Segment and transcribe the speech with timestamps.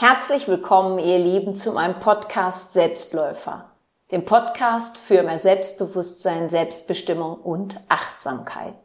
[0.00, 3.64] Herzlich willkommen, ihr Lieben, zu meinem Podcast Selbstläufer,
[4.12, 8.76] dem Podcast für mehr Selbstbewusstsein, Selbstbestimmung und Achtsamkeit.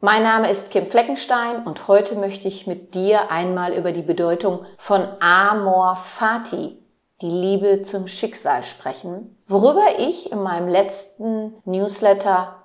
[0.00, 4.66] Mein Name ist Kim Fleckenstein und heute möchte ich mit dir einmal über die Bedeutung
[4.76, 6.82] von Amor Fati,
[7.22, 12.56] die Liebe zum Schicksal sprechen, worüber ich in meinem letzten Newsletter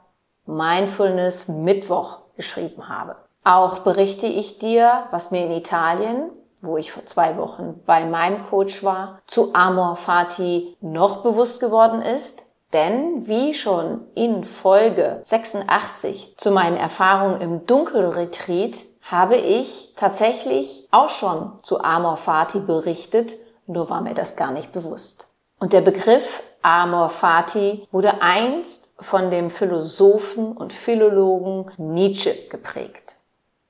[0.48, 3.16] Mindfulness Mittwoch geschrieben habe.
[3.44, 6.32] Auch berichte ich dir, was mir in Italien
[6.62, 12.02] wo ich vor zwei Wochen bei meinem Coach war, zu Amor Fati noch bewusst geworden
[12.02, 12.44] ist.
[12.74, 21.10] Denn wie schon in Folge 86 zu meinen Erfahrungen im Dunkelretreat habe ich tatsächlich auch
[21.10, 25.34] schon zu Amor Fati berichtet, nur war mir das gar nicht bewusst.
[25.60, 33.16] Und der Begriff Amor Fati wurde einst von dem Philosophen und Philologen Nietzsche geprägt.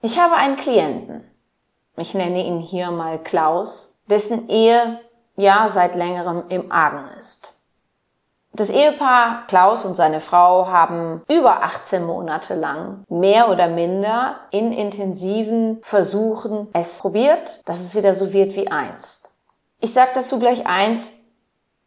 [0.01, 1.28] Ich habe einen Klienten,
[1.99, 4.99] ich nenne ihn hier mal Klaus, dessen Ehe
[5.35, 7.59] ja seit längerem im Argen ist.
[8.51, 14.73] Das Ehepaar Klaus und seine Frau haben über 18 Monate lang mehr oder minder in
[14.73, 19.39] intensiven Versuchen es probiert, dass es wieder so wird wie einst.
[19.79, 21.27] Ich sage dazu gleich eins,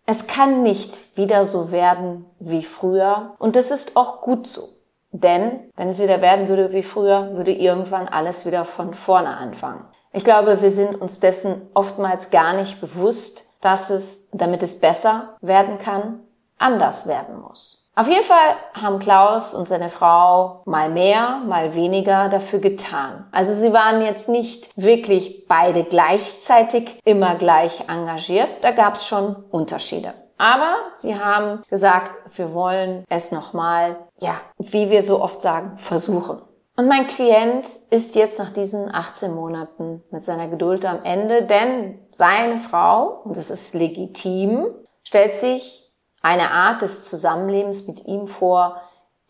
[0.06, 4.68] es kann nicht wieder so werden wie früher und das ist auch gut so.
[5.10, 9.84] Denn wenn es wieder werden würde wie früher, würde irgendwann alles wieder von vorne anfangen.
[10.12, 15.36] Ich glaube, wir sind uns dessen oftmals gar nicht bewusst, dass es, damit es besser
[15.40, 16.20] werden kann,
[16.58, 17.90] anders werden muss.
[17.94, 23.26] Auf jeden Fall haben Klaus und seine Frau mal mehr, mal weniger dafür getan.
[23.32, 28.48] Also sie waren jetzt nicht wirklich beide gleichzeitig immer gleich engagiert.
[28.62, 30.14] Da gab es schon Unterschiede.
[30.38, 36.40] Aber sie haben gesagt, wir wollen es nochmal, ja, wie wir so oft sagen, versuchen.
[36.82, 42.00] Und mein Klient ist jetzt nach diesen 18 Monaten mit seiner Geduld am Ende, denn
[42.12, 44.66] seine Frau, und das ist legitim,
[45.04, 48.80] stellt sich eine Art des Zusammenlebens mit ihm vor,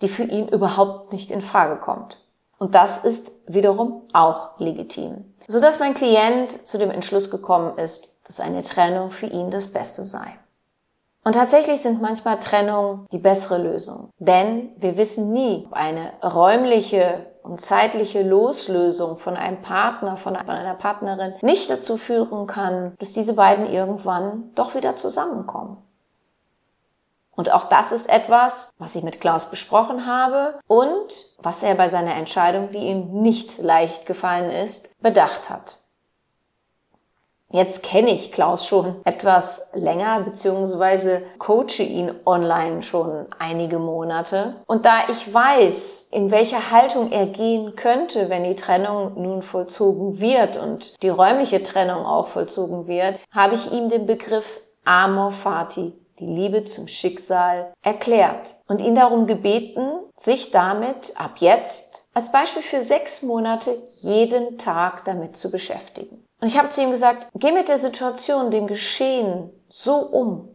[0.00, 2.16] die für ihn überhaupt nicht in Frage kommt.
[2.56, 5.34] Und das ist wiederum auch legitim.
[5.46, 10.04] Sodass mein Klient zu dem Entschluss gekommen ist, dass eine Trennung für ihn das Beste
[10.04, 10.38] sei.
[11.24, 14.10] Und tatsächlich sind manchmal Trennungen die bessere Lösung.
[14.18, 20.74] Denn wir wissen nie, ob eine räumliche und zeitliche Loslösung von einem Partner, von einer
[20.74, 25.76] Partnerin nicht dazu führen kann, dass diese beiden irgendwann doch wieder zusammenkommen.
[27.34, 31.88] Und auch das ist etwas, was ich mit Klaus besprochen habe und was er bei
[31.88, 35.81] seiner Entscheidung, die ihm nicht leicht gefallen ist, bedacht hat.
[37.52, 44.54] Jetzt kenne ich Klaus schon etwas länger, beziehungsweise coache ihn online schon einige Monate.
[44.66, 50.18] Und da ich weiß, in welche Haltung er gehen könnte, wenn die Trennung nun vollzogen
[50.18, 55.92] wird und die räumliche Trennung auch vollzogen wird, habe ich ihm den Begriff Amor Fati,
[56.20, 62.62] die Liebe zum Schicksal, erklärt und ihn darum gebeten, sich damit ab jetzt als Beispiel
[62.62, 66.21] für sechs Monate jeden Tag damit zu beschäftigen.
[66.42, 70.48] Und ich habe zu ihm gesagt, geh mit der Situation, dem Geschehen so um,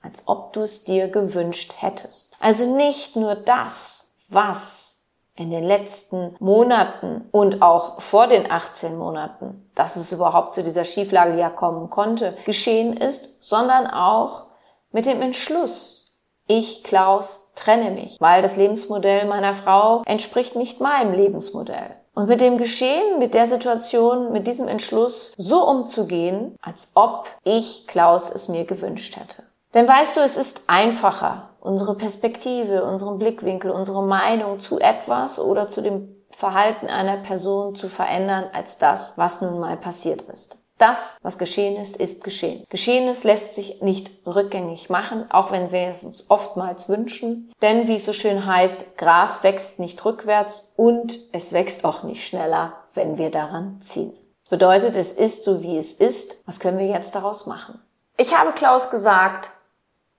[0.00, 2.34] als ob du es dir gewünscht hättest.
[2.40, 9.70] Also nicht nur das, was in den letzten Monaten und auch vor den 18 Monaten,
[9.74, 14.46] dass es überhaupt zu dieser Schieflage ja kommen konnte, geschehen ist, sondern auch
[14.90, 21.12] mit dem Entschluss, ich, Klaus, trenne mich, weil das Lebensmodell meiner Frau entspricht nicht meinem
[21.12, 21.99] Lebensmodell.
[22.14, 27.86] Und mit dem Geschehen, mit der Situation, mit diesem Entschluss so umzugehen, als ob ich,
[27.86, 29.44] Klaus, es mir gewünscht hätte.
[29.74, 35.68] Denn weißt du, es ist einfacher, unsere Perspektive, unseren Blickwinkel, unsere Meinung zu etwas oder
[35.68, 40.59] zu dem Verhalten einer Person zu verändern, als das, was nun mal passiert ist.
[40.80, 42.64] Das, was geschehen ist, ist geschehen.
[42.70, 47.52] Geschehenes lässt sich nicht rückgängig machen, auch wenn wir es uns oftmals wünschen.
[47.60, 52.26] Denn wie es so schön heißt, Gras wächst nicht rückwärts und es wächst auch nicht
[52.26, 54.14] schneller, wenn wir daran ziehen.
[54.40, 56.48] Das bedeutet, es ist so, wie es ist.
[56.48, 57.78] Was können wir jetzt daraus machen?
[58.16, 59.50] Ich habe Klaus gesagt,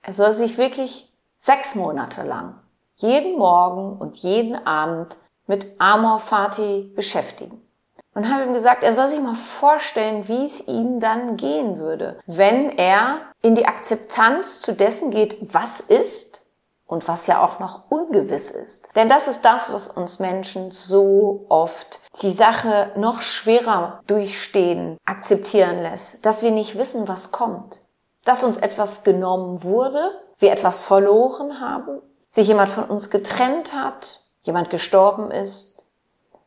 [0.03, 2.53] er soll sich wirklich sechs Monate lang
[2.97, 5.17] jeden Morgen und jeden Abend
[5.47, 7.60] mit Amor Fati beschäftigen
[8.13, 12.19] und habe ihm gesagt, er soll sich mal vorstellen, wie es ihm dann gehen würde,
[12.25, 16.41] wenn er in die Akzeptanz zu dessen geht, was ist
[16.85, 18.93] und was ja auch noch ungewiss ist.
[18.95, 25.79] Denn das ist das, was uns Menschen so oft die Sache noch schwerer durchstehen, akzeptieren
[25.79, 27.79] lässt, dass wir nicht wissen, was kommt.
[28.25, 34.19] Dass uns etwas genommen wurde, wir etwas verloren haben, sich jemand von uns getrennt hat,
[34.41, 35.80] jemand gestorben ist,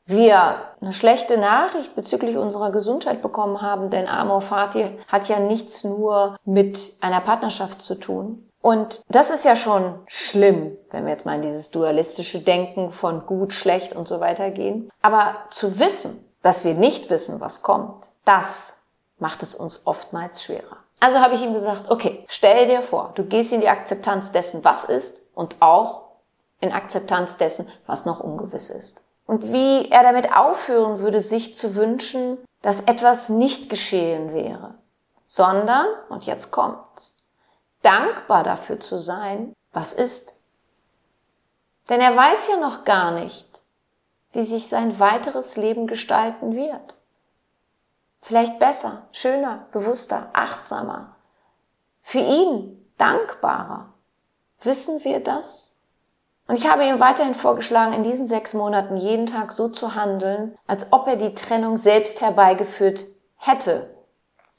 [0.06, 5.84] wir eine schlechte Nachricht bezüglich unserer Gesundheit bekommen haben, denn Amor Fati hat ja nichts
[5.84, 8.48] nur mit einer Partnerschaft zu tun.
[8.60, 13.26] Und das ist ja schon schlimm, wenn wir jetzt mal in dieses dualistische Denken von
[13.26, 14.90] gut, schlecht und so weiter gehen.
[15.02, 18.84] Aber zu wissen, dass wir nicht wissen, was kommt, das
[19.18, 20.78] macht es uns oftmals schwerer.
[21.00, 24.64] Also habe ich ihm gesagt, okay, stell dir vor, du gehst in die Akzeptanz dessen,
[24.64, 26.04] was ist und auch
[26.60, 31.74] in Akzeptanz dessen, was noch ungewiss ist und wie er damit aufhören würde, sich zu
[31.74, 34.74] wünschen, dass etwas nicht geschehen wäre,
[35.26, 37.26] sondern, und jetzt kommt's,
[37.82, 40.40] dankbar dafür zu sein, was ist.
[41.88, 43.48] Denn er weiß ja noch gar nicht,
[44.32, 46.94] wie sich sein weiteres Leben gestalten wird.
[48.22, 51.14] Vielleicht besser, schöner, bewusster, achtsamer.
[52.02, 53.92] Für ihn dankbarer.
[54.62, 55.73] Wissen wir das?
[56.46, 60.56] Und ich habe ihm weiterhin vorgeschlagen, in diesen sechs Monaten jeden Tag so zu handeln,
[60.66, 63.04] als ob er die Trennung selbst herbeigeführt
[63.38, 63.94] hätte.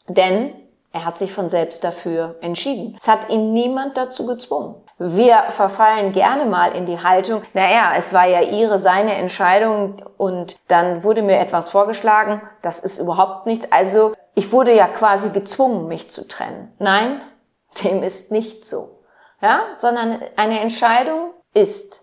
[0.07, 0.53] Denn
[0.91, 2.95] er hat sich von selbst dafür entschieden.
[2.99, 4.75] Es hat ihn niemand dazu gezwungen.
[4.97, 10.55] Wir verfallen gerne mal in die Haltung, naja, es war ja ihre, seine Entscheidung und
[10.69, 13.73] dann wurde mir etwas vorgeschlagen, das ist überhaupt nichts.
[13.73, 16.73] Also ich wurde ja quasi gezwungen, mich zu trennen.
[16.79, 17.19] Nein,
[17.83, 19.01] dem ist nicht so.
[19.41, 22.01] Ja, sondern eine Entscheidung, ist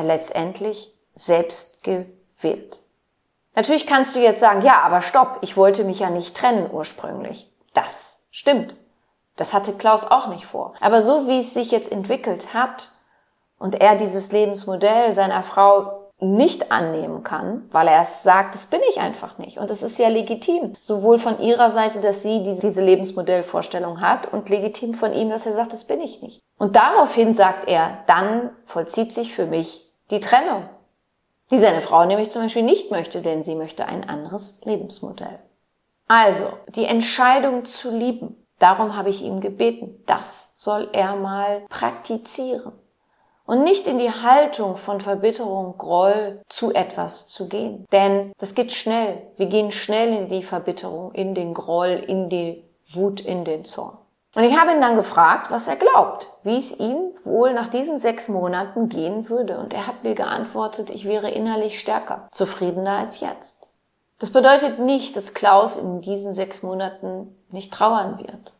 [0.00, 2.78] letztendlich selbst gewählt.
[3.54, 7.50] Natürlich kannst du jetzt sagen, ja, aber stopp, ich wollte mich ja nicht trennen ursprünglich.
[7.74, 8.76] Das stimmt.
[9.36, 10.74] Das hatte Klaus auch nicht vor.
[10.80, 12.90] Aber so wie es sich jetzt entwickelt hat
[13.58, 18.80] und er dieses Lebensmodell seiner Frau nicht annehmen kann, weil er es sagt, das bin
[18.88, 19.58] ich einfach nicht.
[19.58, 20.76] Und es ist ja legitim.
[20.80, 25.52] Sowohl von ihrer Seite, dass sie diese Lebensmodellvorstellung hat und legitim von ihm, dass er
[25.52, 26.40] sagt, das bin ich nicht.
[26.58, 30.68] Und daraufhin sagt er, dann vollzieht sich für mich die Trennung.
[31.50, 35.40] Die seine Frau nämlich zum Beispiel nicht möchte, denn sie möchte ein anderes Lebensmodell.
[36.06, 42.72] Also, die Entscheidung zu lieben, darum habe ich ihm gebeten, das soll er mal praktizieren
[43.52, 47.84] und nicht in die Haltung von Verbitterung, Groll zu etwas zu gehen.
[47.92, 49.26] Denn das geht schnell.
[49.36, 53.98] Wir gehen schnell in die Verbitterung, in den Groll, in die Wut, in den Zorn.
[54.34, 57.98] Und ich habe ihn dann gefragt, was er glaubt, wie es ihm wohl nach diesen
[57.98, 59.58] sechs Monaten gehen würde.
[59.58, 63.66] Und er hat mir geantwortet, ich wäre innerlich stärker, zufriedener als jetzt.
[64.18, 68.52] Das bedeutet nicht, dass Klaus in diesen sechs Monaten nicht trauern wird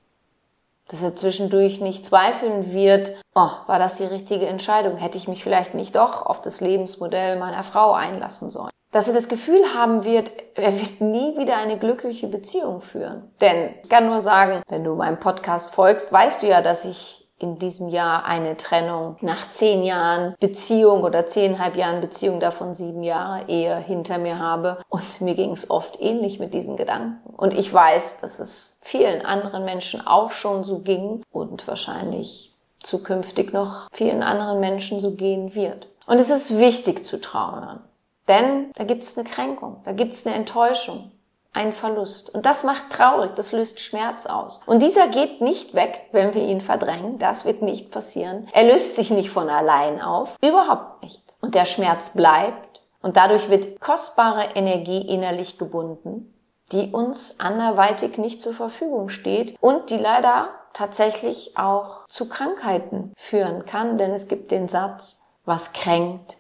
[0.89, 4.97] dass er zwischendurch nicht zweifeln wird, oh, war das die richtige Entscheidung?
[4.97, 8.71] Hätte ich mich vielleicht nicht doch auf das Lebensmodell meiner Frau einlassen sollen?
[8.91, 13.33] Dass er das Gefühl haben wird, er wird nie wieder eine glückliche Beziehung führen.
[13.41, 17.22] Denn ich kann nur sagen, wenn du meinem Podcast folgst, weißt du ja, dass ich
[17.43, 23.03] in diesem Jahr eine Trennung nach zehn Jahren Beziehung oder zehnhalb Jahren Beziehung, davon sieben
[23.03, 24.79] Jahre Ehe hinter mir habe.
[24.89, 27.35] Und mir ging es oft ähnlich mit diesen Gedanken.
[27.35, 33.53] Und ich weiß, dass es vielen anderen Menschen auch schon so ging und wahrscheinlich zukünftig
[33.53, 35.89] noch vielen anderen Menschen so gehen wird.
[36.07, 37.81] Und es ist wichtig zu trauern.
[38.29, 41.11] Denn da gibt es eine Kränkung, da gibt es eine Enttäuschung,
[41.53, 42.35] ein Verlust.
[42.35, 44.61] Und das macht traurig, das löst Schmerz aus.
[44.67, 47.19] Und dieser geht nicht weg, wenn wir ihn verdrängen.
[47.19, 48.49] Das wird nicht passieren.
[48.53, 50.37] Er löst sich nicht von allein auf.
[50.43, 51.23] Überhaupt nicht.
[51.41, 52.83] Und der Schmerz bleibt.
[53.03, 56.33] Und dadurch wird kostbare Energie innerlich gebunden,
[56.71, 63.67] die uns anderweitig nicht zur Verfügung steht und die leider tatsächlich auch zu Krankheiten führen
[63.67, 63.99] kann.
[63.99, 66.37] Denn es gibt den Satz, was kränkt,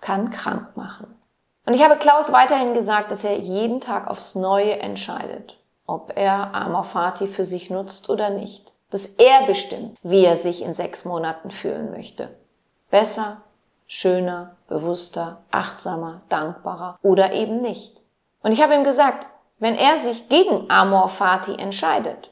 [0.00, 1.19] kann krank machen.
[1.66, 6.54] Und ich habe Klaus weiterhin gesagt, dass er jeden Tag aufs Neue entscheidet, ob er
[6.54, 8.72] Amor Fati für sich nutzt oder nicht.
[8.90, 12.28] Dass er bestimmt, wie er sich in sechs Monaten fühlen möchte.
[12.90, 13.42] Besser,
[13.86, 18.00] schöner, bewusster, achtsamer, dankbarer oder eben nicht.
[18.42, 19.26] Und ich habe ihm gesagt,
[19.58, 22.30] wenn er sich gegen Amor Fati entscheidet,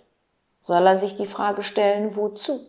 [0.59, 2.61] soll er sich die Frage stellen, wozu?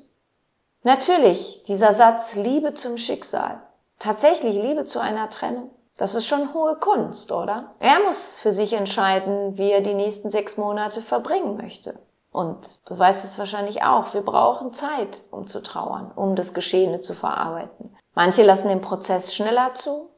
[0.84, 3.62] Natürlich, dieser Satz Liebe zum Schicksal,
[4.00, 7.76] tatsächlich Liebe zu einer Trennung, das ist schon hohe Kunst, oder?
[7.80, 12.00] Er muss für sich entscheiden, wie er die nächsten sechs Monate verbringen möchte.
[12.32, 17.02] Und du weißt es wahrscheinlich auch, wir brauchen Zeit, um zu trauern, um das Geschehene
[17.02, 17.94] zu verarbeiten.
[18.16, 20.10] Manche lassen den Prozess schneller zu,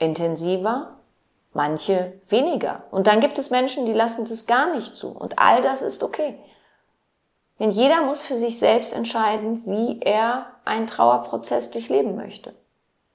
[0.00, 0.98] intensiver,
[1.52, 2.82] manche weniger.
[2.90, 5.16] Und dann gibt es Menschen, die lassen es gar nicht zu.
[5.16, 6.40] Und all das ist okay.
[7.60, 12.52] Denn jeder muss für sich selbst entscheiden, wie er einen Trauerprozess durchleben möchte.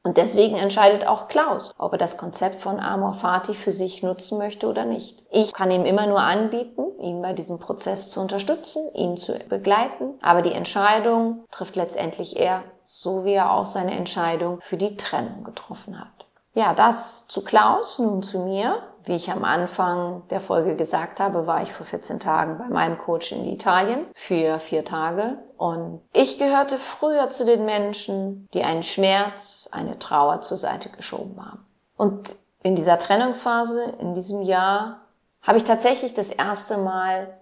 [0.09, 4.39] Und deswegen entscheidet auch Klaus, ob er das Konzept von Amor Fati für sich nutzen
[4.39, 5.23] möchte oder nicht.
[5.29, 10.15] Ich kann ihm immer nur anbieten, ihn bei diesem Prozess zu unterstützen, ihn zu begleiten.
[10.23, 15.43] Aber die Entscheidung trifft letztendlich er, so wie er auch seine Entscheidung für die Trennung
[15.43, 16.25] getroffen hat.
[16.55, 18.81] Ja, das zu Klaus, nun zu mir.
[19.03, 22.97] Wie ich am Anfang der Folge gesagt habe, war ich vor 14 Tagen bei meinem
[22.97, 25.37] Coach in Italien für vier Tage.
[25.59, 31.45] Und ich gehörte früher zu den Menschen, die einen Schmerz, eine Trauer zur Seite geschoben
[31.45, 31.65] haben.
[31.97, 35.01] Und in dieser Trennungsphase, in diesem Jahr,
[35.41, 37.37] habe ich tatsächlich das erste Mal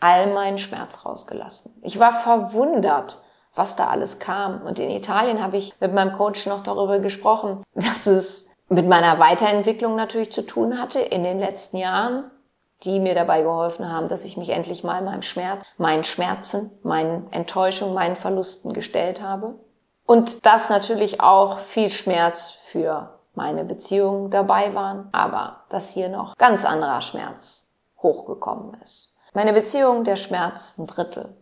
[0.00, 1.74] all meinen Schmerz rausgelassen.
[1.82, 3.18] Ich war verwundert,
[3.54, 4.62] was da alles kam.
[4.62, 9.18] Und in Italien habe ich mit meinem Coach noch darüber gesprochen, dass es mit meiner
[9.18, 12.30] Weiterentwicklung natürlich zu tun hatte in den letzten Jahren,
[12.84, 17.32] die mir dabei geholfen haben, dass ich mich endlich mal meinem Schmerz, meinen Schmerzen, meinen
[17.32, 19.54] Enttäuschungen, meinen Verlusten gestellt habe.
[20.06, 26.36] Und dass natürlich auch viel Schmerz für meine Beziehungen dabei waren, aber dass hier noch
[26.36, 29.18] ganz anderer Schmerz hochgekommen ist.
[29.34, 31.36] Meine Beziehung, der Schmerz ein Drittel.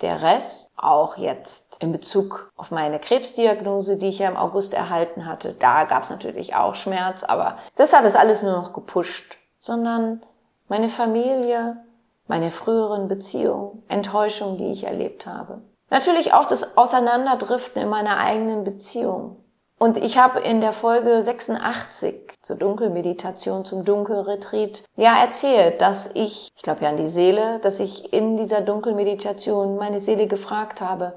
[0.00, 5.26] Der Rest, auch jetzt in Bezug auf meine Krebsdiagnose, die ich ja im August erhalten
[5.26, 9.38] hatte, da gab es natürlich auch Schmerz, aber das hat es alles nur noch gepusht,
[9.58, 10.22] sondern
[10.68, 11.78] meine Familie,
[12.26, 15.62] meine früheren Beziehungen, Enttäuschungen, die ich erlebt habe.
[15.90, 19.36] Natürlich auch das Auseinanderdriften in meiner eigenen Beziehung.
[19.78, 26.50] Und ich habe in der Folge 86 zur Dunkelmeditation, zum Dunkelretreat, ja erzählt, dass ich,
[26.54, 31.14] ich glaube ja an die Seele, dass ich in dieser Dunkelmeditation meine Seele gefragt habe,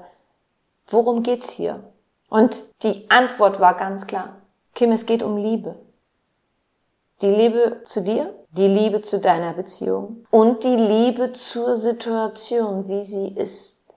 [0.86, 1.82] worum geht's hier?
[2.28, 4.36] Und die Antwort war ganz klar.
[4.74, 5.74] Kim, es geht um Liebe.
[7.22, 13.02] Die Liebe zu dir, die Liebe zu deiner Beziehung und die Liebe zur Situation, wie
[13.02, 13.94] sie ist.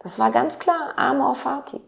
[0.00, 1.80] Das war ganz klar, Amor Fati.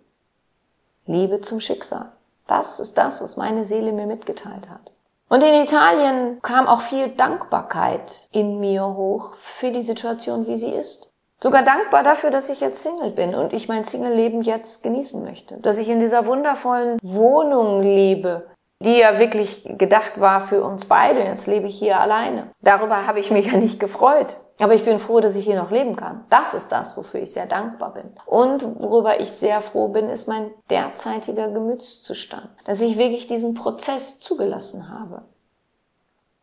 [1.06, 2.12] Liebe zum Schicksal.
[2.46, 4.92] Das ist das, was meine Seele mir mitgeteilt hat.
[5.30, 10.70] Und in Italien kam auch viel Dankbarkeit in mir hoch für die Situation, wie sie
[10.70, 11.14] ist.
[11.42, 15.58] Sogar dankbar dafür, dass ich jetzt Single bin und ich mein Single-Leben jetzt genießen möchte.
[15.58, 18.46] Dass ich in dieser wundervollen Wohnung lebe,
[18.80, 21.20] die ja wirklich gedacht war für uns beide.
[21.20, 22.50] Jetzt lebe ich hier alleine.
[22.60, 24.36] Darüber habe ich mich ja nicht gefreut.
[24.60, 26.24] Aber ich bin froh, dass ich hier noch leben kann.
[26.30, 28.12] Das ist das, wofür ich sehr dankbar bin.
[28.26, 32.48] Und worüber ich sehr froh bin, ist mein derzeitiger Gemütszustand.
[32.64, 35.22] Dass ich wirklich diesen Prozess zugelassen habe.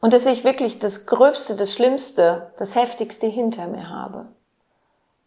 [0.01, 4.25] Und dass ich wirklich das Gröbste, das Schlimmste, das Heftigste hinter mir habe.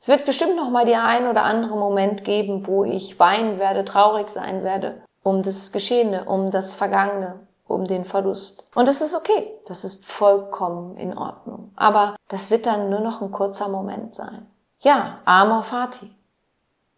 [0.00, 3.86] Es wird bestimmt noch mal der ein oder andere Moment geben, wo ich weinen werde,
[3.86, 8.68] traurig sein werde, um das Geschehene, um das Vergangene, um den Verlust.
[8.76, 11.72] Und es ist okay, das ist vollkommen in Ordnung.
[11.74, 14.46] Aber das wird dann nur noch ein kurzer Moment sein.
[14.80, 16.14] Ja, Amor Fati.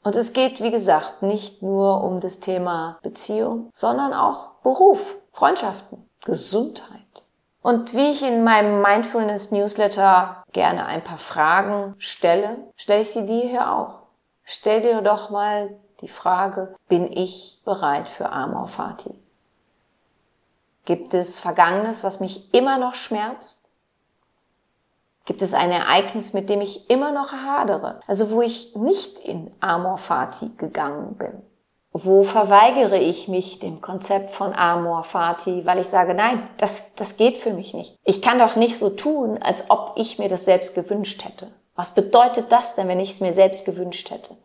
[0.02, 6.08] Und es geht, wie gesagt, nicht nur um das Thema Beziehung, sondern auch Beruf, Freundschaften,
[6.24, 7.00] Gesundheit.
[7.62, 13.26] Und wie ich in meinem Mindfulness Newsletter gerne ein paar Fragen stelle, stelle ich sie
[13.26, 14.02] dir hier auch.
[14.44, 19.14] Stell dir doch mal die Frage, bin ich bereit für Amor Fati?
[20.84, 23.70] Gibt es Vergangenes, was mich immer noch schmerzt?
[25.24, 28.00] Gibt es ein Ereignis, mit dem ich immer noch hadere?
[28.06, 31.42] Also wo ich nicht in Amor Fati gegangen bin?
[31.92, 37.16] Wo verweigere ich mich dem Konzept von Amor Fati, weil ich sage, nein, das, das
[37.16, 37.98] geht für mich nicht.
[38.04, 41.50] Ich kann doch nicht so tun, als ob ich mir das selbst gewünscht hätte.
[41.74, 44.36] Was bedeutet das denn, wenn ich es mir selbst gewünscht hätte?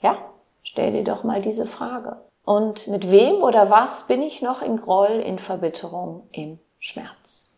[0.00, 0.18] Ja,
[0.64, 2.16] stell dir doch mal diese Frage.
[2.44, 7.54] Und mit wem oder was bin ich noch in Groll, in Verbitterung, im Schmerz?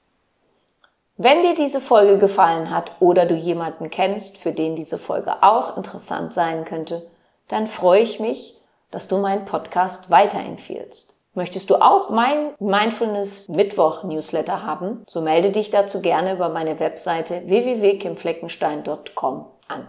[1.17, 5.79] Wenn dir diese Folge gefallen hat oder du jemanden kennst, für den diese Folge auch
[5.79, 7.11] interessant sein könnte,
[7.49, 8.61] dann freue ich mich,
[8.91, 11.15] dass du meinen Podcast weiterempfiehlst.
[11.35, 16.81] Möchtest du auch mein Mindfulness Mittwoch Newsletter haben, so melde dich dazu gerne über meine
[16.81, 19.87] Webseite www.kimfleckenstein.com an.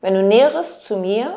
[0.00, 1.36] Wenn du Näheres zu mir